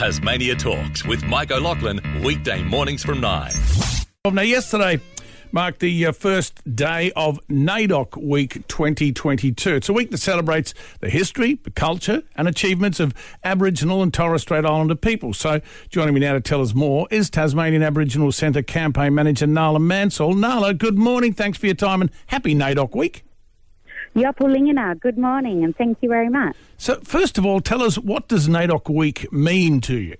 [0.00, 3.52] Tasmania Talks with Mike O'Loughlin, weekday mornings from 9.
[4.32, 4.98] Now, yesterday
[5.52, 9.74] marked the uh, first day of NAIDOC Week 2022.
[9.74, 13.12] It's a week that celebrates the history, the culture, and achievements of
[13.44, 15.34] Aboriginal and Torres Strait Islander people.
[15.34, 15.60] So,
[15.90, 20.32] joining me now to tell us more is Tasmanian Aboriginal Centre Campaign Manager Nala Mansell.
[20.32, 21.34] Nala, good morning.
[21.34, 23.22] Thanks for your time and happy NAIDOC Week.
[24.14, 26.56] Yapulingana, good morning and thank you very much.
[26.76, 30.16] So, first of all, tell us what does NAIDOC Week mean to you?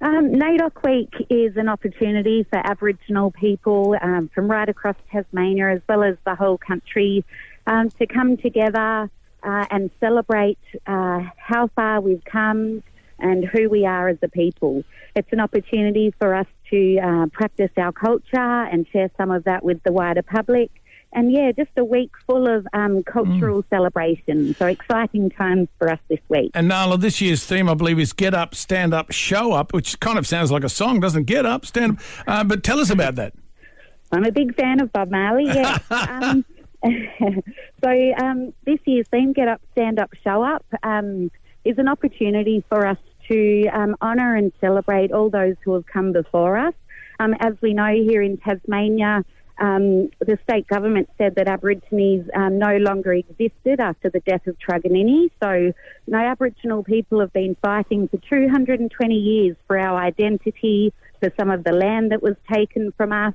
[0.00, 5.82] Um, NAIDOC Week is an opportunity for Aboriginal people um, from right across Tasmania as
[5.88, 7.24] well as the whole country
[7.66, 9.10] um, to come together
[9.42, 12.82] uh, and celebrate uh, how far we've come
[13.18, 14.84] and who we are as a people.
[15.14, 19.64] It's an opportunity for us to uh, practice our culture and share some of that
[19.64, 20.70] with the wider public
[21.14, 23.70] and yeah, just a week full of um, cultural mm.
[23.70, 24.56] celebrations.
[24.56, 26.50] So exciting times for us this week.
[26.54, 30.00] And Nala, this year's theme, I believe, is Get Up, Stand Up, Show Up, which
[30.00, 31.26] kind of sounds like a song, doesn't it?
[31.26, 32.04] Get Up, Stand Up.
[32.26, 33.34] Uh, but tell us about that.
[34.12, 35.78] I'm a big fan of Bob Marley, yeah.
[35.90, 36.44] um,
[37.82, 41.30] so um, this year's theme, Get Up, Stand Up, Show Up, um,
[41.64, 46.12] is an opportunity for us to um, honour and celebrate all those who have come
[46.12, 46.74] before us.
[47.20, 49.24] Um, as we know here in Tasmania,
[49.58, 54.56] um, the state government said that Aborigines um, no longer existed after the death of
[54.58, 55.30] Truganini.
[55.42, 55.72] So,
[56.06, 61.62] no Aboriginal people have been fighting for 220 years for our identity, for some of
[61.62, 63.34] the land that was taken from us,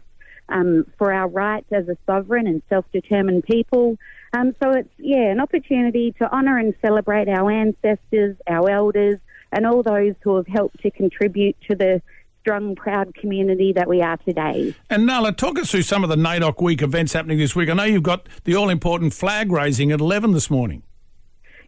[0.49, 3.97] um, for our rights as a sovereign and self-determined people.
[4.33, 9.19] Um, so it's yeah an opportunity to honour and celebrate our ancestors, our elders,
[9.51, 12.01] and all those who have helped to contribute to the
[12.49, 14.75] strong, proud community that we are today.
[14.89, 17.69] And Nala, talk us through some of the NAIDOC Week events happening this week.
[17.69, 20.81] I know you've got the all important flag raising at 11 this morning.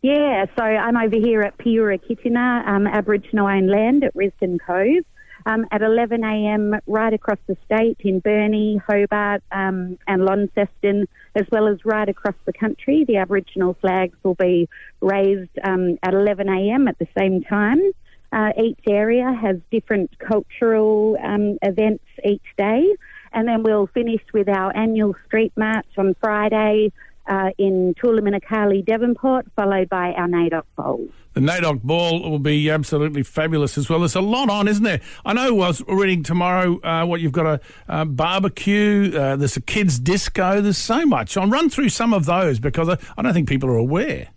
[0.01, 5.05] Yeah, so I'm over here at Piyura Kitina, um, Aboriginal owned land at Risdon Cove.
[5.43, 6.75] Um, at 11 a.m.
[6.85, 12.35] right across the state in Burnie, Hobart, um, and Launceston, as well as right across
[12.45, 13.05] the country.
[13.07, 16.87] The Aboriginal flags will be raised um, at 11 a.m.
[16.87, 17.81] at the same time.
[18.31, 22.95] Uh, each area has different cultural um, events each day,
[23.33, 26.91] and then we'll finish with our annual street march on Friday
[27.27, 31.07] uh, in Toowoomanacarli, Devonport, followed by our NAIDOC Ball.
[31.33, 33.99] The NAIDOC Ball will be absolutely fabulous as well.
[33.99, 34.99] There's a lot on, isn't there?
[35.25, 39.61] I know I was reading tomorrow uh, what you've got a, barbecue, uh, there's a
[39.61, 41.37] kids' disco, there's so much.
[41.37, 44.29] I'll run through some of those because I, I don't think people are aware.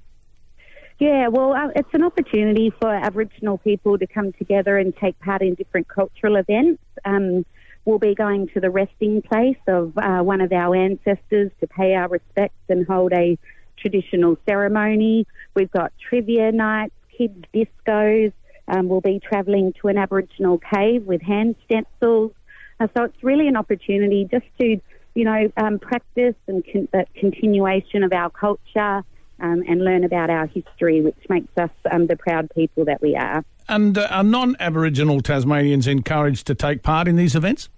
[1.04, 5.42] Yeah, well, uh, it's an opportunity for Aboriginal people to come together and take part
[5.42, 6.82] in different cultural events.
[7.04, 7.44] Um,
[7.84, 11.94] we'll be going to the resting place of uh, one of our ancestors to pay
[11.94, 13.38] our respects and hold a
[13.76, 15.26] traditional ceremony.
[15.54, 18.32] We've got trivia nights, kids' discos.
[18.66, 22.32] Um, we'll be travelling to an Aboriginal cave with hand stencils.
[22.80, 24.80] Uh, so it's really an opportunity just to,
[25.14, 29.04] you know, um, practice and con- that continuation of our culture
[29.40, 33.16] um, and learn about our history, which makes us um, the proud people that we
[33.16, 33.44] are.
[33.68, 37.68] And uh, are non Aboriginal Tasmanians encouraged to take part in these events?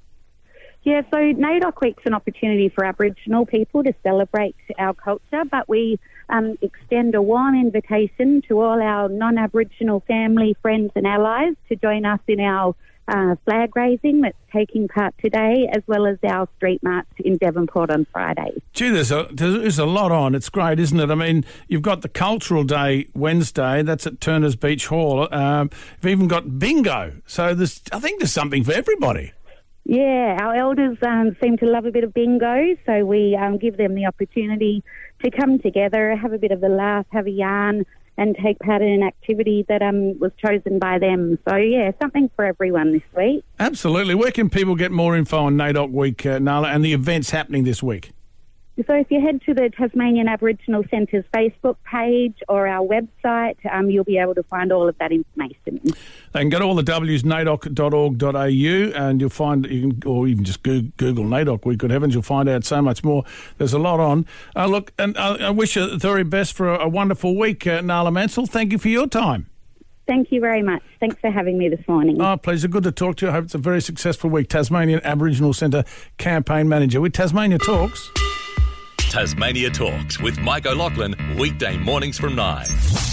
[0.82, 5.98] Yeah, so NAIDOC Week's an opportunity for Aboriginal people to celebrate our culture, but we
[6.28, 11.76] um, extend a warm invitation to all our non Aboriginal family, friends, and allies to
[11.76, 12.74] join us in our
[13.08, 17.90] uh, flag raising that's taking part today, as well as our street march in Devonport
[17.90, 18.62] on Friday.
[18.72, 20.34] Gee, there's a, there's a lot on.
[20.34, 21.10] It's great, isn't it?
[21.10, 25.32] I mean, you've got the Cultural Day Wednesday, that's at Turner's Beach Hall.
[25.32, 25.70] Um,
[26.02, 27.20] you've even got bingo.
[27.26, 29.32] So there's, I think there's something for everybody.
[29.88, 33.76] Yeah, our elders um, seem to love a bit of bingo, so we um, give
[33.76, 34.82] them the opportunity
[35.22, 37.84] to come together, have a bit of a laugh, have a yarn,
[38.18, 41.38] and take part in an activity that um, was chosen by them.
[41.48, 43.44] So, yeah, something for everyone this week.
[43.58, 44.14] Absolutely.
[44.14, 47.64] Where can people get more info on NAIDOC Week, uh, Nala, and the events happening
[47.64, 48.12] this week?
[48.84, 53.88] So if you head to the Tasmanian Aboriginal Centre's Facebook page or our website, um,
[53.88, 55.80] you'll be able to find all of that information.
[56.32, 60.44] They can go to all the W's, naidoc.org.au, and you'll find, you can, or even
[60.44, 63.24] just Google NAIDOC Week, good heavens, you'll find out so much more.
[63.56, 64.26] There's a lot on.
[64.54, 67.66] Uh, look, and uh, I wish you the very best for a, a wonderful week,
[67.66, 68.44] uh, Nala Mansell.
[68.44, 69.48] Thank you for your time.
[70.06, 70.82] Thank you very much.
[71.00, 72.20] Thanks for having me this morning.
[72.20, 72.68] Oh, pleasure.
[72.68, 73.30] Good to talk to you.
[73.30, 74.48] I hope it's a very successful week.
[74.48, 75.84] Tasmanian Aboriginal Centre
[76.18, 78.10] Campaign Manager with Tasmania Talks.
[79.16, 83.05] Tasmania Talks with Mike O'Loughlin, weekday mornings from 9.